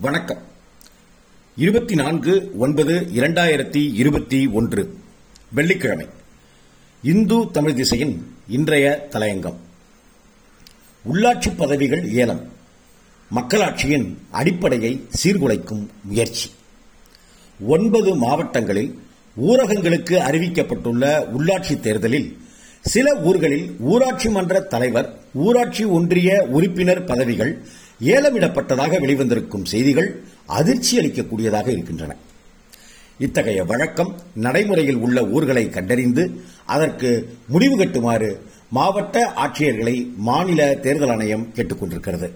[0.00, 0.38] வணக்கம்.
[1.56, 4.98] இருபத்தி நான்கு ஒன்பது இரண்டாயிரத்தி இருபத்தி ஒன்று
[5.52, 6.06] வெள்ளிக்கிழமை.
[7.02, 9.56] இந்து தமிழ் திசையின் இன்றைய தலையங்கம்.
[11.12, 12.52] உள்ளாட்சி பதவிகள் ஏலம்.
[13.30, 16.50] மக்களாட்சியின் அடிப்படையை சீர்குலைக்கும் முயற்சி.
[17.66, 18.98] ஒன்பது மாவட்டங்களில்
[19.40, 22.36] ஊரகங்களுக்கு அறிவிக்கப்பட்டுள்ள உள்ளாட்சி தேர்தலில்
[22.80, 27.66] சில ஊர்களில் ஊராட்சி மன்ற தலைவர் ஊராட்சி ஒன்றிய உறுப்பினர் பதவிகள்
[28.10, 30.08] ஏலமிடப்பட்டதாக வெளிவந்திருக்கும் செய்திகள்
[30.46, 32.16] அதிர்ச்சி அளிக்கக்கூடியதாக இருக்கின்றன.
[33.18, 36.24] இத்தகைய வழக்கம் நடைமுறையில் உள்ள ஊர்களை கண்டறிந்து
[36.74, 37.10] அதற்கு
[37.48, 38.30] முடிவு கட்டுமாறு
[38.68, 39.96] மாவட்ட ஆட்சியர்களை
[40.28, 42.28] மாநில தேர்தல் ஆணையம் கேட்டுக்கொண்டிருக்கிறது.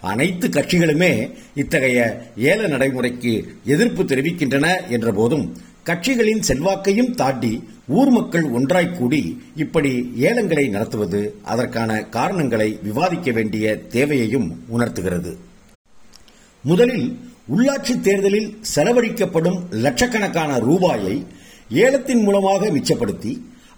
[0.00, 1.12] அனைத்து கட்சிகளுமே
[1.54, 2.00] இத்தகைய
[2.36, 3.32] ஏல நடைமுறைக்கு
[3.64, 5.46] எதிர்ப்பு தெரிவிக்கின்றன என்ற போதும்
[5.88, 7.50] கட்சிகளின் செல்வாக்கையும் தாண்டி
[7.98, 9.20] ஊர் மக்கள் ஒன்றாய் கூடி
[9.56, 9.90] இப்படி
[10.28, 11.20] ஏலங்களை நடத்துவது
[11.52, 15.32] அதற்கான காரணங்களை விவாதிக்க வேண்டிய தேவையையும் உணர்த்துகிறது.
[16.64, 17.06] முதலில்
[17.54, 21.16] உள்ளாட்சி தேர்தலில் செலவழிக்கப்படும் லட்சக்கணக்கான ரூபாயை
[21.84, 23.32] ஏலத்தின் மூலமாக மிச்சப்படுத்தி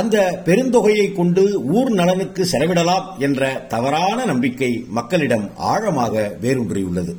[0.00, 1.44] அந்த பெருந்தொகையை கொண்டு
[1.78, 7.14] ஊர் நலனுக்கு செலவிடலாம் என்ற தவறான நம்பிக்கை மக்களிடம் ஆழமாக வேரூன்றியுள்ளது.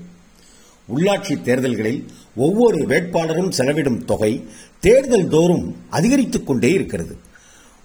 [0.90, 2.02] உள்ளாட்சி தேர்தல்களில்
[2.36, 4.44] ஒவ்வொரு வேட்பாளரும் செலவிடும் தொகை
[4.80, 7.18] தேர்தல் தோறும் அதிகரித்துக் கொண்டே இருக்கிறது.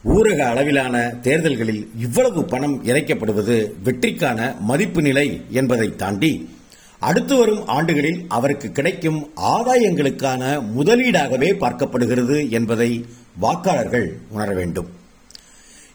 [0.04, 6.48] ஊரக அளவிலான தேர்தல்களில் இவ்வளவு பணம் இறைக்கப்படுவது வெற்றிக்கான மதிப்பு நிலை என்பதை தாண்டி
[6.98, 13.04] அடுத்து வரும் ஆண்டுகளில் அவருக்கு கிடைக்கும் ஆதாயங்களுக்கான முதலீடாகவே பார்க்கப்படுகிறது என்பதை
[13.40, 14.90] வாக்காளர்கள் உணர வேண்டும்.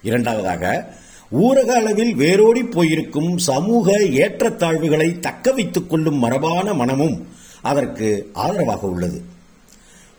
[0.04, 0.94] இரண்டாவதாக
[1.32, 7.28] ஊரக அளவில் வேரோடி போயிருக்கும் சமூக ஏற்றத்தாழ்வுகளை தக்க வைத்துக் கொள்ளும் மரபான மனமும்
[7.62, 9.22] அதற்கு ஆதரவாக உள்ளது.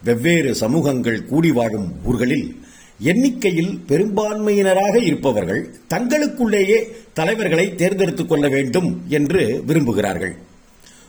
[0.05, 2.61] வெவ்வேறு சமூகங்கள் கூடி வாழும் ஊர்களில்
[2.99, 10.37] எண்ணிக்கையில் பெரும்பான்மையினராக இருப்பவர்கள் தங்களுக்குள்ளேயே தலைவர்களை தேர்ந்தெடுத்துக் கொள்ள வேண்டும் என்று விரும்புகிறார்கள்.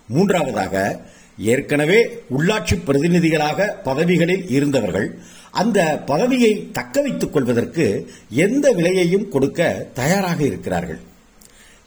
[0.08, 1.02] மூன்றாவதாக
[1.38, 5.20] ஏற்கனவே உள்ளாட்சி பிரதிநிதிகளாக பதவிகளில் இருந்தவர்கள்
[5.52, 11.00] அந்த பதவியை தக்க வைத்துக் கொள்வதற்கு எந்த விலையையும் கொடுக்க தயாராக இருக்கிறார்கள்.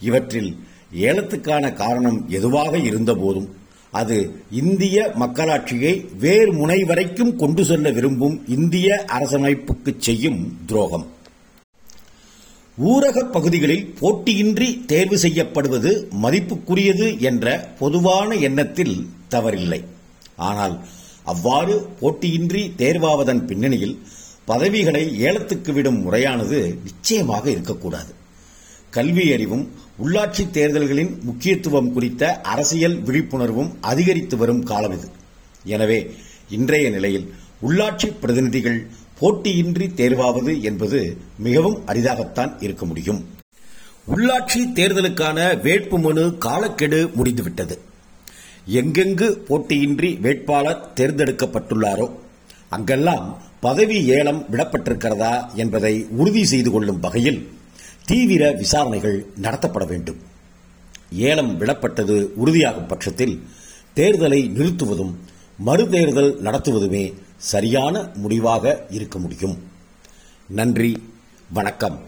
[0.00, 0.56] இவற்றில்
[0.96, 3.64] ஏலத்துக்கான காரணம் எதுவாக இருந்தபோதும்
[3.98, 4.16] அது
[4.60, 5.92] இந்திய மக்களாட்சியை
[6.24, 10.40] வேறு முனை வரைக்கும் கொண்டு செல்ல விரும்பும் இந்திய அரசமைப்புக்கு செய்யும்
[10.70, 11.06] துரோகம்.
[12.78, 15.92] ஊரக பகுதிகளில் போட்டியின்றி தேர்வு செய்யப்படுவது
[16.24, 18.96] மதிப்புக்குரியது என்ற பொதுவான எண்ணத்தில்
[19.34, 19.80] தவறில்லை.
[20.48, 20.76] ஆனால்
[21.32, 23.96] அவ்வாறு போட்டியின்றி தேர்வாவதன் பின்னணியில்
[24.50, 28.12] பதவிகளை ஏலத்துக்கு விடும் முறையானது நிச்சயமாக இருக்கக்கூடாது.
[28.96, 29.64] கல்வி அறிவும்
[30.04, 35.08] உள்ளாட்சி தேர்தல்களின் முக்கியத்துவம் குறித்த அரசியல் விழிப்புணர்வும் அதிகரித்து வரும் காலம் இது.
[35.74, 35.98] எனவே
[36.56, 37.26] இன்றைய நிலையில்
[37.68, 38.80] உள்ளாட்சி பிரதிநிதிகள்
[39.20, 40.98] போட்டியின்றி தேர்வாவது என்பது
[41.46, 43.20] மிகவும் அரிதாகத்தான் இருக்க முடியும்.
[44.14, 47.76] உள்ளாட்சி தேர்தலுக்கான வேட்புமனு காலக்கெடு முடிந்துவிட்டது.
[48.80, 52.06] எங்கெங்கு போட்டியின்றி வேட்பாளர் தேர்ந்தெடுக்கப்பட்டுள்ளாரோ
[52.76, 53.26] அங்கெல்லாம்
[53.66, 57.40] பதவி ஏலம் விடப்பட்டிருக்கிறதா என்பதை உறுதி செய்து கொள்ளும் வகையில்
[58.06, 60.16] தீவிர விசாரணைகள் நடத்தப்பட வேண்டும்.
[61.12, 63.46] ஏலம் விடப்பட்டது உறுதியாகும் பட்சத்தில்
[63.96, 65.14] தேர்தலை நிறுத்துவதும்
[65.66, 69.58] மறுதேர்தல் நடத்துவதுமே சரியான முடிவாக இருக்க முடியும்.
[70.48, 71.02] நன்றி
[71.52, 72.02] வணக்கம்.